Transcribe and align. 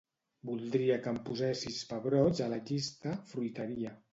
Voldria 0.49 0.95
que 1.03 1.11
em 1.15 1.19
posessis 1.27 1.79
pebrots 1.91 2.43
a 2.47 2.51
la 2.55 2.61
llista 2.71 3.17
"fruiteria". 3.35 3.95